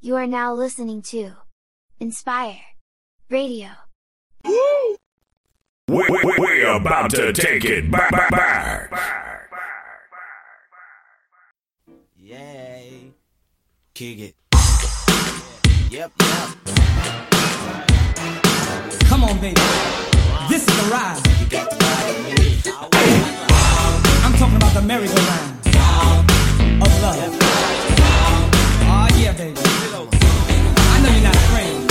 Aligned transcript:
You 0.00 0.14
are 0.14 0.28
now 0.28 0.54
listening 0.54 1.02
to 1.10 1.32
Inspire 1.98 2.60
Radio. 3.28 3.70
Woo! 4.44 4.96
We, 5.88 6.04
we, 6.08 6.34
we're 6.38 6.76
about 6.76 7.10
to 7.10 7.32
take 7.32 7.64
it 7.64 7.90
back. 7.90 8.12
back, 8.12 8.30
back. 8.30 9.50
Yay. 12.16 13.10
Kick 13.92 14.18
it. 14.20 14.34
Yep, 15.90 16.12
yep. 16.20 16.48
Come 19.08 19.24
on, 19.24 19.40
baby. 19.40 19.60
This 20.48 20.62
is 20.62 20.76
the 20.76 20.90
ride. 20.92 21.20
I'm 24.22 24.34
talking 24.34 24.56
about 24.58 24.74
the 24.74 24.82
merry-go-round 24.82 25.66
of 26.84 27.02
love. 27.02 28.07
Oh 28.90 29.06
yeah, 29.18 29.32
baby. 29.32 29.60
I 29.60 31.00
know 31.02 31.10
you're 31.10 31.22
not 31.22 31.36
afraid. 31.36 31.87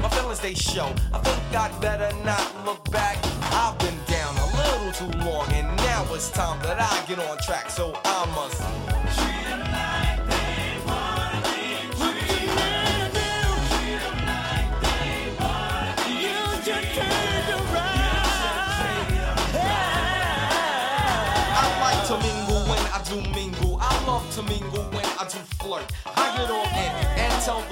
My 0.00 0.08
feelings 0.08 0.40
they 0.40 0.54
show. 0.54 0.92
I 1.12 1.18
think 1.18 1.56
I'd 1.56 1.80
better 1.80 2.10
not 2.24 2.46
look 2.64 2.82
back. 2.90 3.18
I've 3.52 3.78
been 3.78 3.98
down 4.06 4.36
a 4.36 4.46
little 4.60 4.92
too 4.92 5.18
long, 5.18 5.46
and 5.52 5.66
now 5.78 6.06
it's 6.14 6.30
time 6.30 6.60
that 6.62 6.80
I 6.80 7.06
get 7.06 7.18
on 7.18 7.38
track. 7.38 7.70
So 7.70 7.98
I 8.04 8.09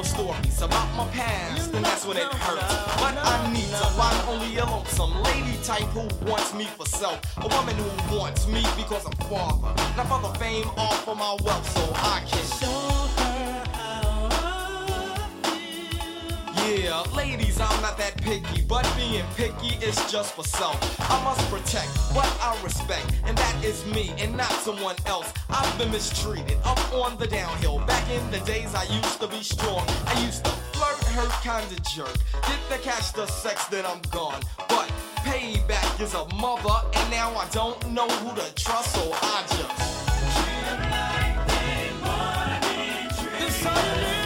stories 0.09 0.63
about 0.63 0.89
my 0.97 1.07
past, 1.09 1.73
and 1.75 1.85
that's 1.85 2.07
when 2.07 2.17
it 2.17 2.25
hurts. 2.25 2.75
But 3.01 3.15
I 3.19 3.53
need 3.53 3.71
to 3.83 3.87
find 3.99 4.19
only 4.29 4.57
a 4.57 4.65
lonesome 4.65 5.15
lady 5.23 5.57
type 5.63 5.89
who 5.97 6.09
wants 6.25 6.55
me 6.55 6.65
for 6.65 6.87
self. 6.87 7.21
A 7.39 7.49
woman 7.49 7.77
who 7.77 8.17
wants 8.17 8.47
me 8.49 8.63
because 8.77 9.05
I'm 9.05 9.19
father. 9.29 9.73
Not 9.97 10.07
for 10.09 10.21
the 10.27 10.33
fame 10.39 10.69
or 10.77 10.93
for 11.05 11.15
my 11.15 11.37
wealth, 11.45 11.69
so 11.77 11.85
I 11.95 12.23
can 12.27 12.45
show 12.61 13.23
her 13.23 13.28
Yeah, 16.69 17.01
ladies, 17.17 17.59
I'm 17.59 17.81
not 17.81 17.97
that 17.97 18.21
picky, 18.21 18.61
but 18.61 18.87
being 18.95 19.25
picky 19.37 19.83
is 19.83 19.97
just 20.13 20.35
for 20.35 20.45
self. 20.45 20.77
I 21.01 21.25
must 21.25 21.41
protect 21.49 21.89
what 22.13 22.27
I 22.43 22.61
respect, 22.63 23.11
and 23.25 23.39
that 23.39 23.65
is 23.65 23.87
me 23.87 24.13
and 24.19 24.37
not 24.37 24.53
someone 24.53 24.97
else. 25.07 25.33
I've 25.49 25.79
been 25.79 25.91
mistreated 25.91 26.59
up 26.67 26.79
on 26.93 27.17
the 27.17 27.27
downhill. 27.27 27.79
Back 27.87 28.07
in 28.11 28.31
the 28.31 28.41
days, 28.41 28.75
I 28.75 28.83
used 28.83 29.19
to 29.23 29.29
be 29.29 29.43
strong. 29.43 29.83
I 30.09 30.23
used 30.27 30.45
to 30.45 30.51
flirt, 30.77 31.03
hurt, 31.17 31.33
kinda 31.41 31.81
jerk. 31.89 32.13
Did 32.47 32.61
the 32.69 32.77
catch 32.83 33.15
the 33.15 33.27
sex, 33.27 33.65
then 33.69 33.87
I'm 33.87 34.03
gone. 34.11 34.43
But 34.69 34.93
payback 35.25 35.99
is 36.03 36.13
a 36.13 36.27
mother, 36.35 36.87
and 36.93 37.11
now 37.11 37.35
I 37.35 37.49
don't 37.51 37.81
know 37.93 38.09
who 38.09 38.37
to 38.37 38.55
trust, 38.63 38.93
so 38.93 39.11
I 39.15 39.43
just. 39.57 39.89
Yeah. 43.65 44.18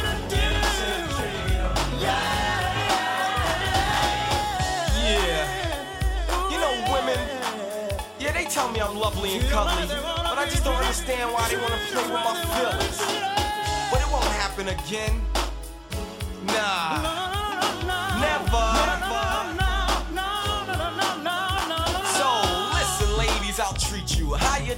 Tell 8.63 8.73
me 8.73 8.81
I'm 8.81 8.97
lovely 8.97 9.35
and 9.39 9.49
cuddly, 9.49 9.89
but 9.89 10.39
I 10.39 10.47
just 10.49 10.65
don't 10.65 10.77
understand 10.77 11.33
why 11.33 11.49
they 11.49 11.57
want 11.57 11.73
to 11.73 11.81
play 11.91 12.03
with 12.03 12.13
my 12.13 12.35
feelings. 12.55 12.99
But 13.91 14.01
it 14.01 14.09
won't 14.13 14.25
happen 14.25 14.69
again. 14.69 15.21
Nah. 16.47 17.22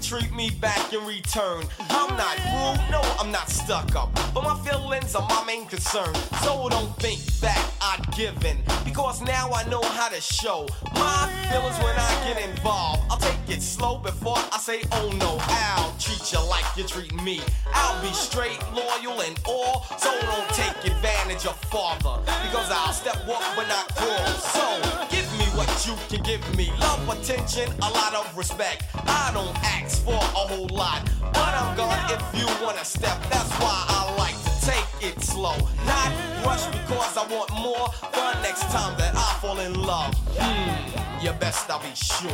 Treat 0.03 0.35
me 0.35 0.51
back 0.61 0.93
in 0.93 1.05
return. 1.07 1.65
I'm 1.89 2.15
not 2.17 2.37
rude, 2.37 2.91
no, 2.91 3.01
I'm 3.19 3.33
not 3.33 3.49
stuck 3.49 3.97
up. 3.97 4.13
But 4.35 4.45
my 4.45 4.55
feelings 4.61 5.15
are 5.15 5.27
my 5.29 5.43
main 5.47 5.67
concern. 5.67 6.15
So 6.43 6.69
don't 6.69 6.95
think 6.97 7.21
that 7.41 7.71
I'd 7.81 8.05
give 8.15 8.45
in. 8.45 8.59
Because 8.85 9.23
now 9.23 9.51
I 9.51 9.67
know 9.69 9.81
how 9.81 10.09
to 10.11 10.21
show 10.21 10.69
my 10.95 11.31
feelings 11.51 11.79
when 11.79 11.97
I 11.97 12.25
get 12.27 12.49
involved. 12.51 13.03
I'll 13.11 13.17
take 13.17 13.57
it 13.57 13.63
slow 13.63 13.97
before 13.97 14.37
I 14.53 14.59
say, 14.59 14.83
oh 14.93 15.11
no, 15.19 15.39
I'll 15.41 15.95
treat 15.99 16.33
you 16.33 16.41
like 16.51 16.67
you 16.77 16.85
treat 16.85 17.15
me. 17.23 17.41
I'll 17.73 18.01
be 18.03 18.13
straight, 18.13 18.59
loyal, 18.75 19.23
and 19.23 19.41
all. 19.47 19.85
So 19.99 20.11
don't 20.21 20.49
take 20.51 20.93
advantage 20.93 21.47
of 21.47 21.57
father. 21.73 22.21
Because 22.45 22.71
I'll 22.71 22.93
step 22.93 23.17
up 23.27 23.43
but 23.57 23.69
not 23.69 23.95
crawl. 23.95 24.27
So 24.53 25.07
give 25.09 25.24
what 25.57 25.87
you 25.87 25.95
can 26.09 26.23
give 26.23 26.43
me. 26.57 26.71
Love, 26.81 27.09
attention, 27.09 27.71
a 27.83 27.91
lot 27.91 28.15
of 28.15 28.37
respect. 28.37 28.85
I 29.07 29.31
don't 29.33 29.57
ask 29.65 30.05
for 30.05 30.15
a 30.15 30.45
whole 30.51 30.69
lot. 30.69 31.09
But 31.33 31.55
I'm 31.55 31.77
gone 31.77 31.99
if 32.11 32.23
you 32.39 32.47
wanna 32.65 32.85
step. 32.85 33.19
That's 33.31 33.51
why 33.63 33.85
I 33.89 34.15
like 34.19 34.37
to 34.45 34.55
take 34.67 34.89
it 35.01 35.23
slow. 35.23 35.57
Not 35.87 36.11
rush 36.45 36.67
because 36.67 37.17
I 37.17 37.27
want 37.31 37.51
more 37.53 37.89
fun 38.13 38.43
next 38.43 38.63
time 38.71 38.97
that 38.99 39.15
I 39.15 39.39
fall 39.41 39.59
in 39.61 39.75
love. 39.75 40.15
Hmm, 40.39 41.25
you 41.25 41.33
best 41.33 41.71
I'll 41.71 41.81
be 41.81 41.95
sure. 41.95 42.31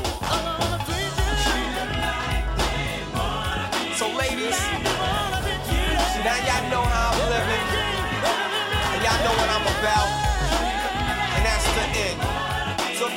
So 3.96 4.08
ladies, 4.16 4.58
now 6.24 6.38
y'all 6.46 6.70
know 6.70 6.82
how 6.82 7.12
I'm 7.12 7.20
living. 7.34 7.64
Y'all 9.04 9.20
know 9.24 9.34
what 9.36 9.50
I'm 9.50 9.66
about. 9.78 10.29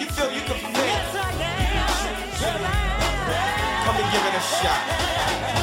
You 0.03 0.09
feel 0.09 0.31
you 0.33 0.41
can 0.41 0.57
fit, 0.57 1.03
come 3.85 3.95
and 3.95 4.11
give 4.11 4.25
it 4.25 4.35
a 4.35 4.41
shot. 4.41 5.62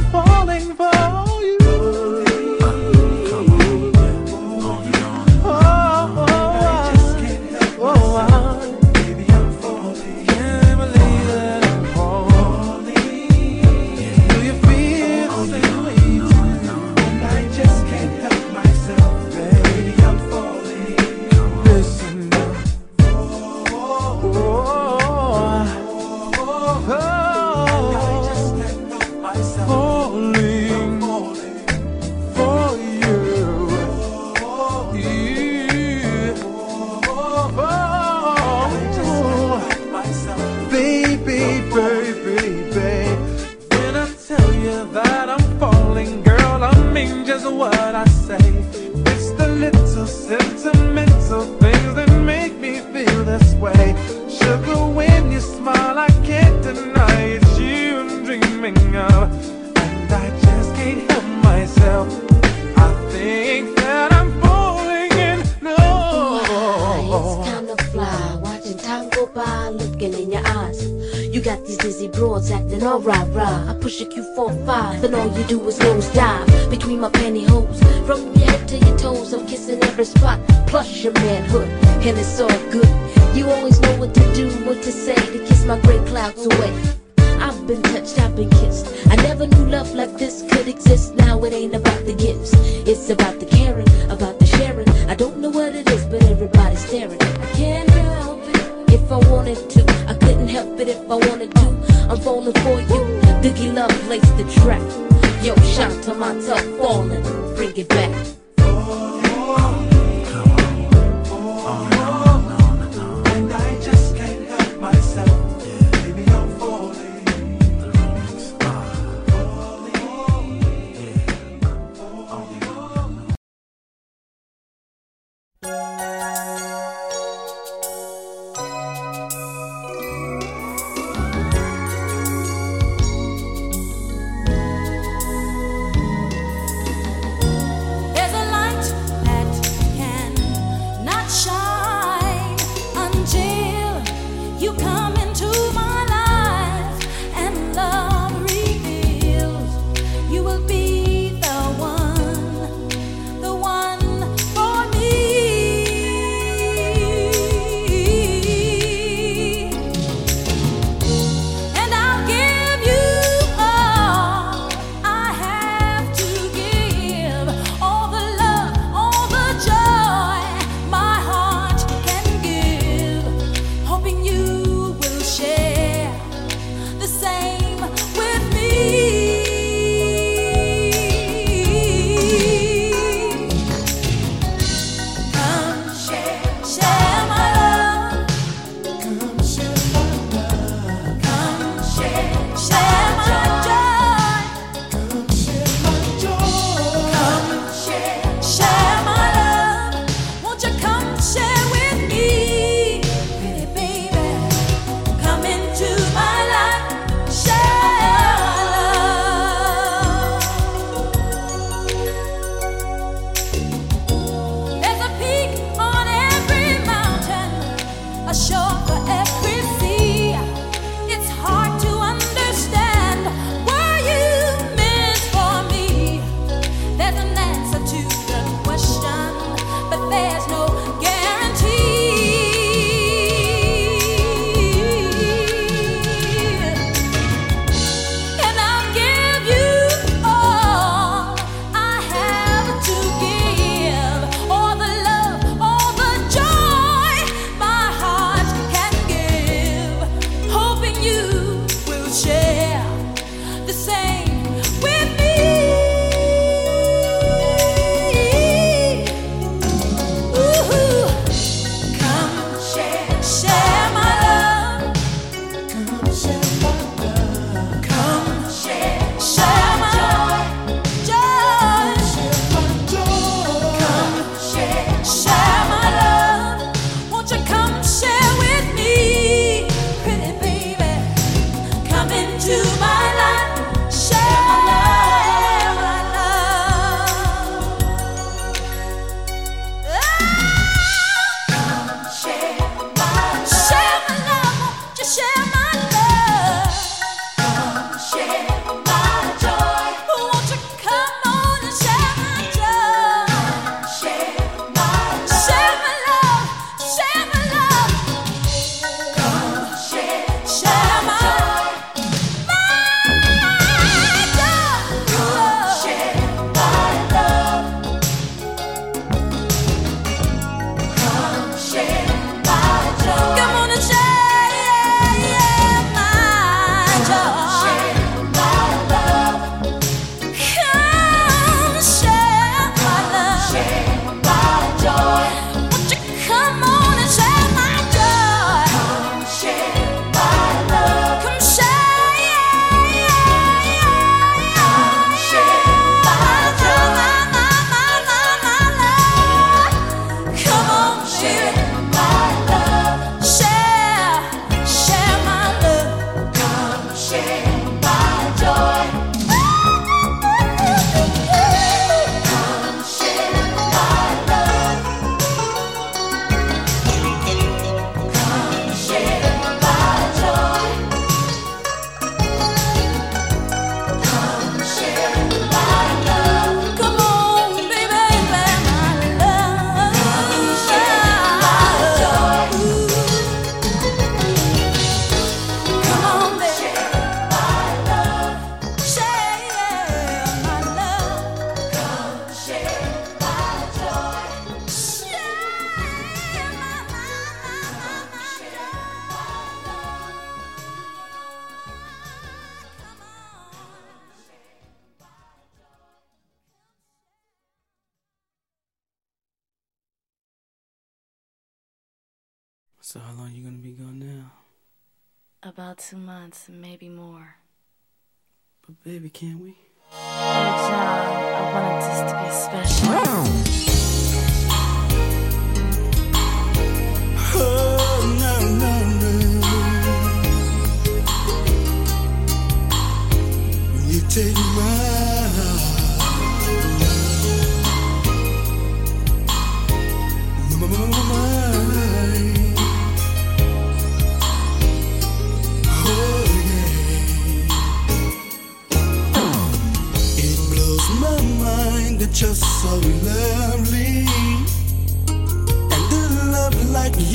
I'm 0.00 0.10
falling 0.12 0.74
for 0.76 1.42
you. 1.42 1.59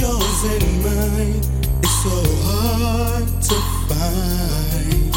yours 0.05 0.43
and 0.53 0.67
mine 0.85 1.41
is 1.85 1.93
so 2.03 2.15
hard 2.47 3.27
to 3.49 3.57
find. 3.89 5.15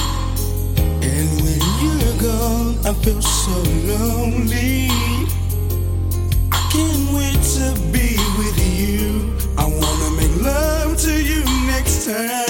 And 1.11 1.29
when 1.44 1.61
you're 1.83 2.16
gone, 2.29 2.74
I 2.88 2.92
feel 3.03 3.22
so 3.22 3.57
lonely. 3.92 4.88
I 6.53 6.61
can't 6.72 7.07
wait 7.16 7.40
to 7.57 7.66
be 7.94 8.09
with 8.40 8.59
you. 8.81 9.07
I 9.62 9.66
wanna 9.81 10.11
make 10.20 10.35
love 10.42 10.96
to 11.07 11.12
you 11.31 11.42
next 11.72 12.07
time. 12.07 12.47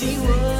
He 0.00 0.16
was, 0.16 0.59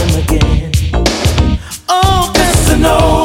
time 0.00 0.22
again. 0.22 0.72
Oh. 1.88 2.32
Casanova. 2.34 3.19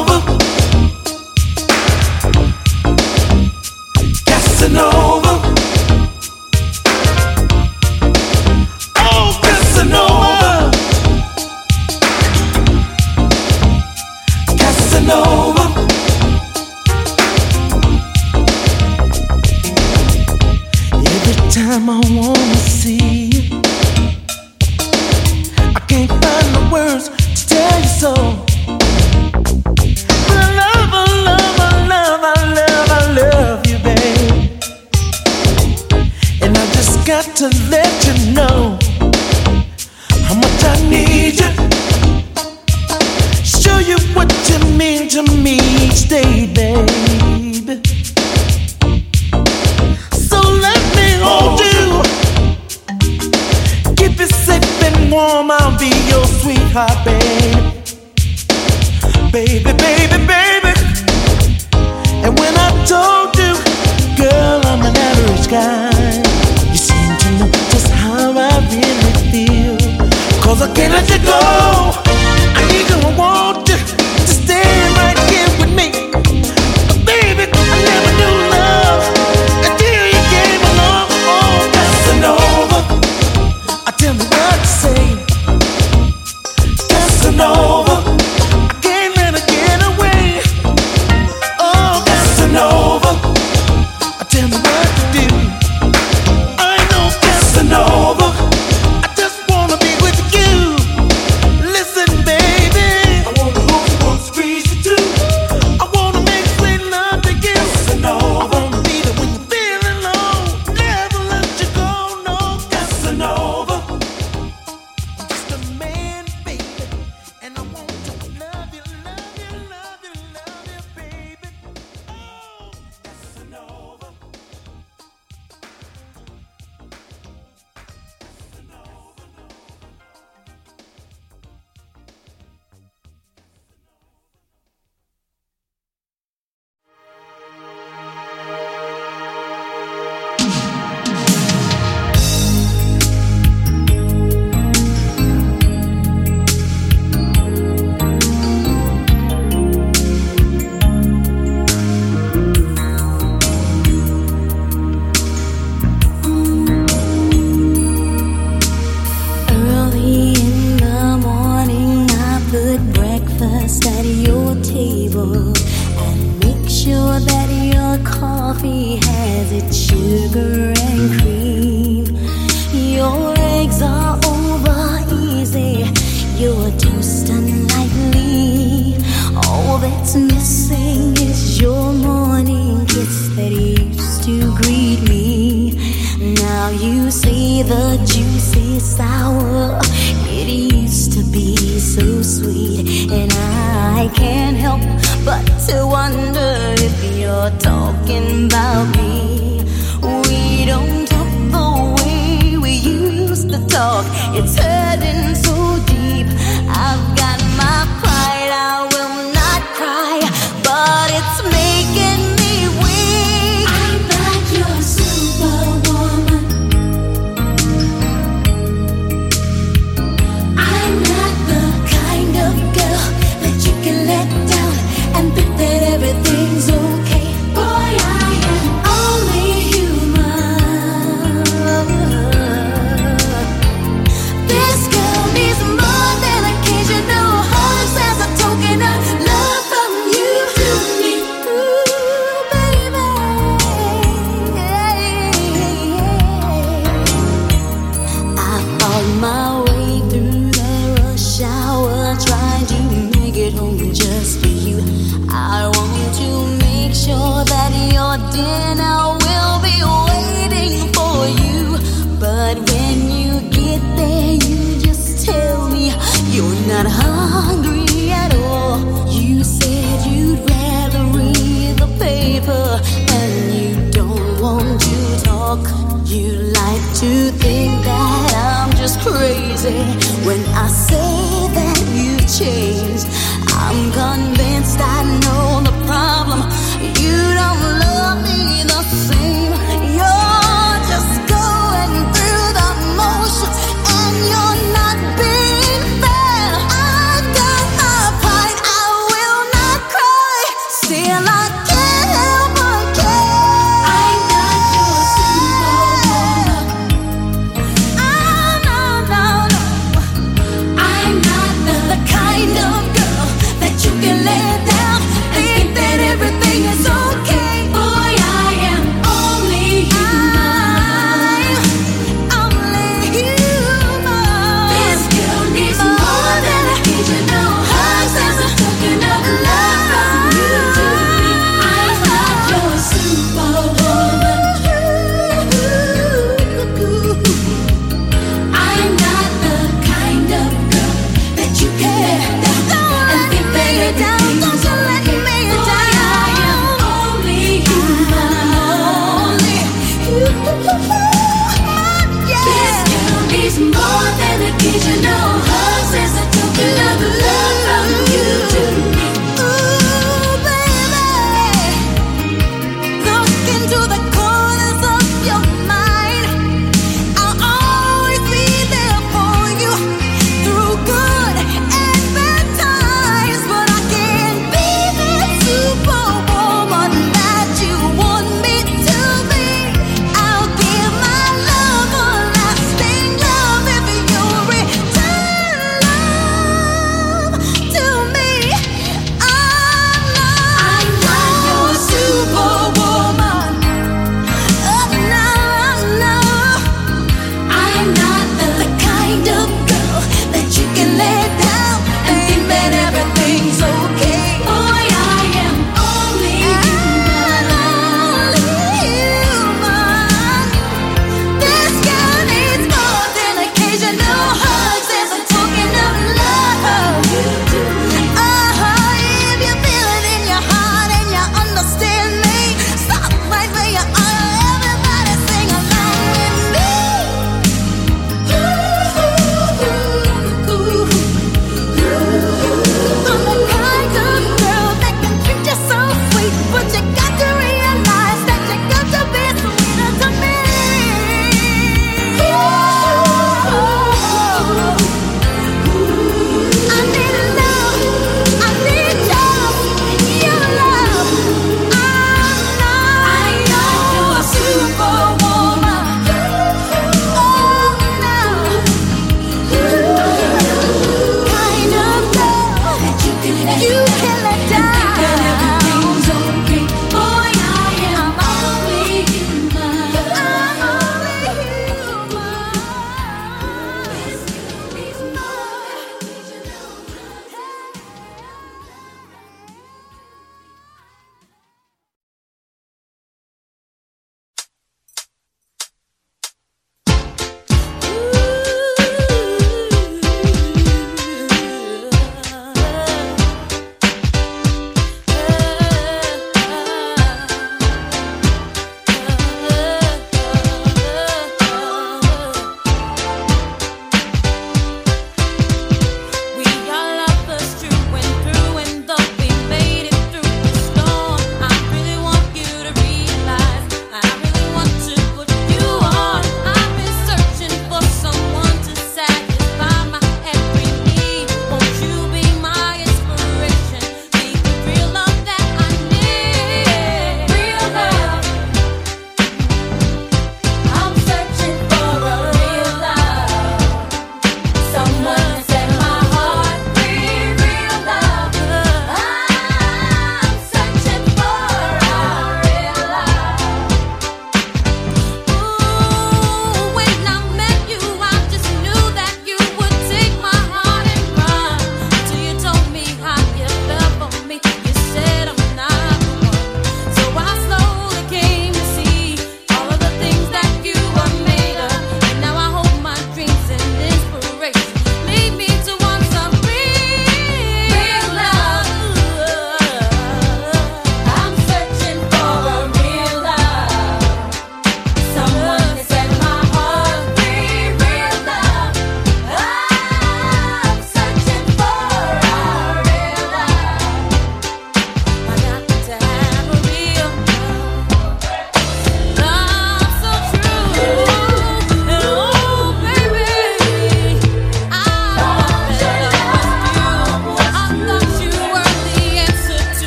Cry. 300.88 300.96
Still, 300.96 301.10
I 301.10 301.75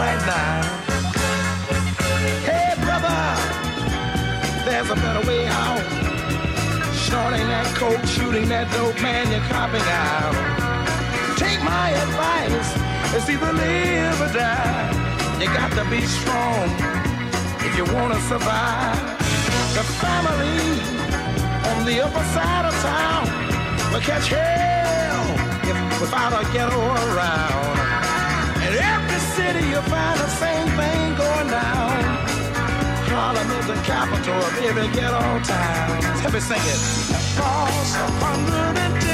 right 0.00 0.22
now. 0.24 0.62
Hey, 2.48 2.72
brother, 2.80 3.20
there's 4.64 4.88
a 4.88 4.94
better 4.94 5.24
way 5.28 5.46
out. 5.46 5.84
Snorting 7.04 7.46
that 7.52 7.68
coke, 7.76 8.04
shooting 8.06 8.48
that 8.48 8.66
dope, 8.72 8.96
man, 9.02 9.28
you're 9.30 9.44
copping 9.52 9.88
out. 10.08 10.34
Take 11.36 11.60
my 11.62 11.88
advice, 12.04 12.68
it's 13.14 13.28
either 13.28 13.52
live 13.52 14.18
or 14.24 14.32
die. 14.32 14.88
You 15.40 15.48
got 15.60 15.70
to 15.76 15.84
be 15.92 16.00
strong 16.18 16.68
if 17.66 17.72
you 17.76 17.84
want 17.92 18.14
to 18.14 18.20
survive. 18.32 18.96
The 19.76 19.84
family 20.00 20.60
on 21.72 21.84
the 21.84 21.96
upper 22.06 22.24
side 22.32 22.64
of 22.70 22.74
town 22.80 23.24
will 23.92 24.04
catch 24.10 24.28
hell 24.28 25.26
if, 25.68 25.76
without 26.00 26.32
a 26.40 26.42
ghetto 26.52 26.80
around. 27.12 27.79
City 29.40 29.66
you'll 29.72 29.82
find 29.82 30.18
the 30.20 30.28
same 30.42 30.68
thing 30.78 31.16
going 31.16 31.48
down. 31.48 32.02
Harlem 33.10 33.50
is 33.58 33.66
the 33.72 33.78
capital 33.92 34.38
of 34.48 34.54
every 34.68 34.88
ghetto 34.96 35.24
town. 35.52 36.02
Help 36.22 36.34
me 36.34 36.40
sing 36.40 36.64
it. 36.74 36.80
Across 37.18 37.96
110th 38.20 39.09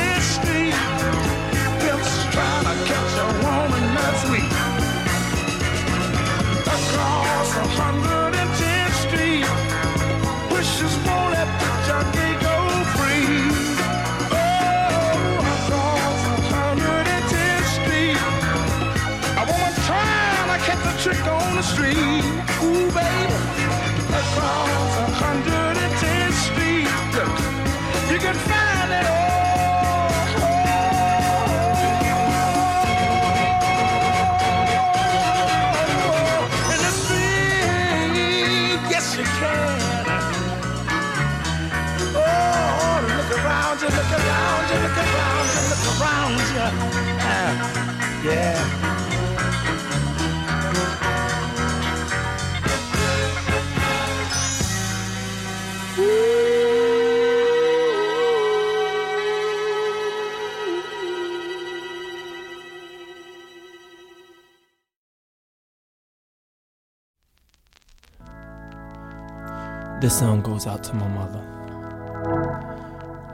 Song 70.16 70.40
goes 70.40 70.66
out 70.66 70.82
to 70.82 70.94
my 70.94 71.06
mother, 71.08 71.42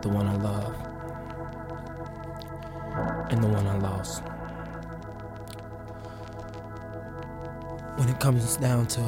the 0.02 0.08
one 0.08 0.26
I 0.26 0.34
love, 0.34 0.74
and 3.30 3.40
the 3.40 3.46
one 3.46 3.64
I 3.68 3.78
lost. 3.78 4.24
When 7.96 8.08
it 8.08 8.18
comes 8.18 8.56
down 8.56 8.86
to 8.86 9.00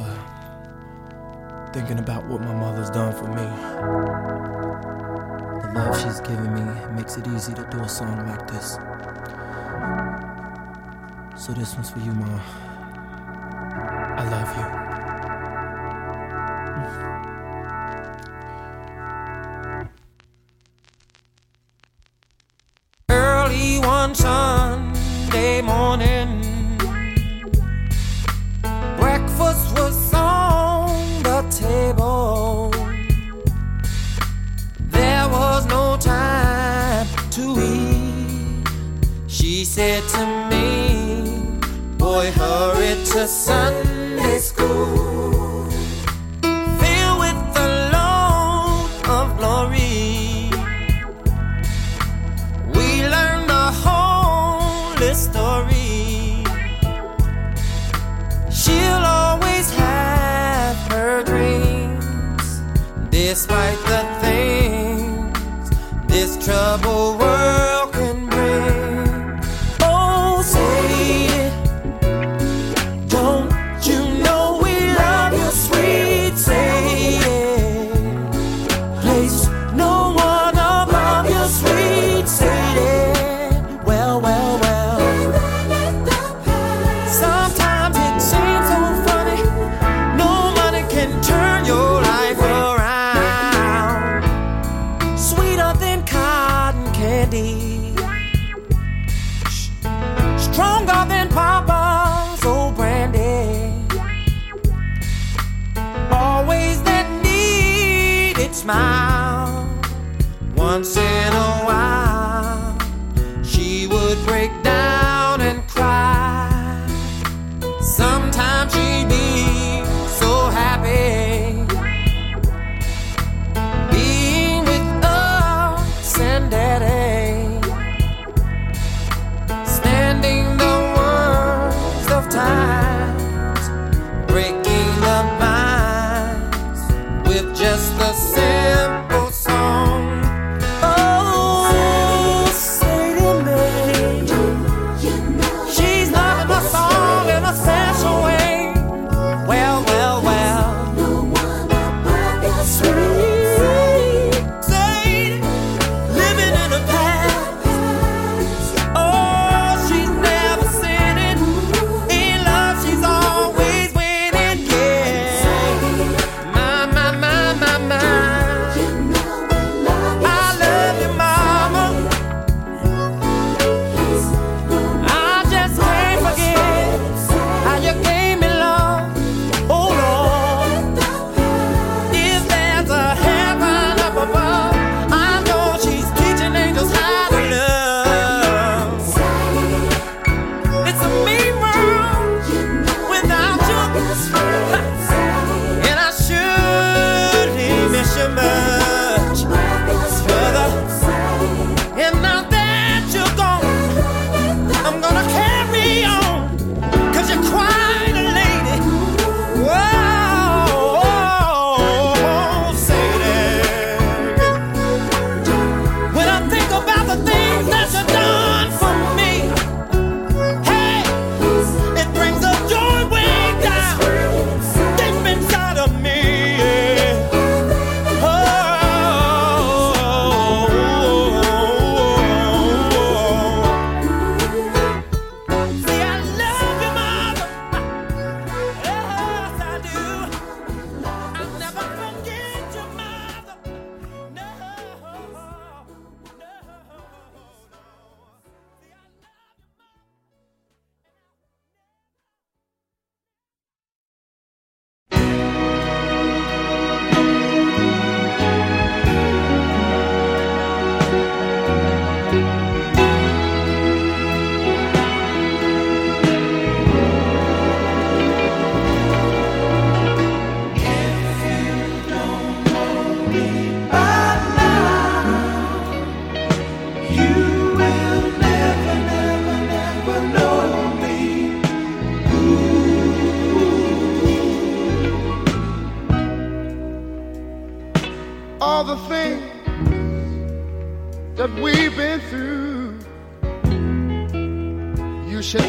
thinking 1.72 1.98
about 1.98 2.28
what 2.28 2.42
my 2.42 2.54
mother's 2.54 2.90
done 2.90 3.12
for 3.12 3.26
me, 3.26 3.42
the 5.62 5.72
love 5.74 6.00
she's 6.00 6.20
given 6.20 6.54
me 6.54 6.62
makes 6.94 7.16
it 7.16 7.26
easy 7.26 7.54
to 7.54 7.66
do 7.72 7.80
a 7.80 7.88
song 7.88 8.24
like 8.28 8.46
this. 8.46 8.78
So 11.44 11.52
this 11.52 11.74
one's 11.74 11.90
for 11.90 11.98
you, 11.98 12.12
Ma. 12.12 12.40
I 14.16 14.28
love 14.30 14.56
you. 14.56 14.83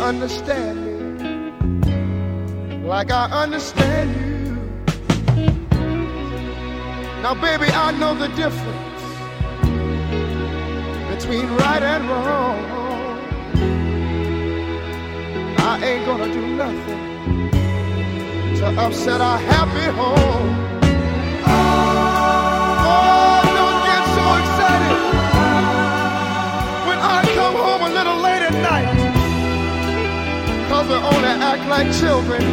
Understand 0.06 0.78
me 0.86 0.92
like 2.88 3.10
I 3.12 3.26
understand 3.44 4.10
you. 4.16 4.26
Now, 7.24 7.34
baby, 7.34 7.66
I 7.72 7.92
know 8.00 8.14
the 8.14 8.28
difference 8.42 9.02
between 11.10 11.48
right 11.58 11.82
and 11.82 12.08
wrong. 12.08 12.60
I 15.58 15.84
ain't 15.84 16.06
gonna 16.06 16.32
do 16.32 16.44
nothing 16.56 17.02
to 18.58 18.66
upset 18.86 19.22
our 19.22 19.40
happy 19.40 19.88
home. 20.00 20.50
Oh, 21.48 23.42
don't 23.58 23.80
get 23.90 24.04
so 24.18 24.26
excited 24.42 25.00
when 26.88 27.00
I 27.00 27.20
come 27.34 27.56
home 27.56 27.82
a 27.82 27.94
little 27.96 28.18
late. 28.22 28.35
We 30.88 30.94
only 30.94 31.34
act 31.52 31.68
like 31.68 31.92
children 32.00 32.44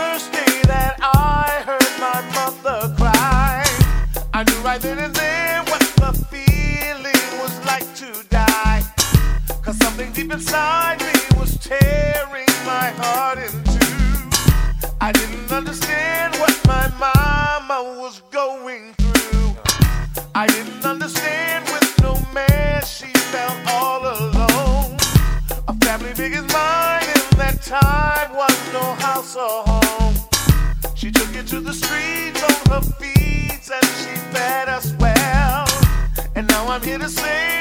Thursday 0.00 0.62
that 0.62 0.96
I 1.02 1.62
heard 1.68 1.92
my 2.00 2.20
mother 2.38 2.94
cry, 2.96 3.62
I 4.32 4.44
knew 4.44 4.60
right 4.64 4.80
then 4.80 4.98
and 4.98 5.14
there 5.14 5.62
what 5.64 5.82
the 6.02 6.12
feeling 6.32 7.24
was 7.42 7.54
like 7.66 7.86
to 7.96 8.08
die. 8.30 8.82
Cause 9.62 9.76
something 9.76 10.10
deep 10.12 10.32
inside 10.32 11.00
me 11.00 11.12
was 11.38 11.58
tearing 11.58 12.52
my 12.64 12.86
heart 13.02 13.38
in 13.46 13.52
two. 13.74 13.92
I 15.02 15.12
didn't 15.12 15.52
understand. 15.52 16.09
the 37.00 37.08
same. 37.08 37.59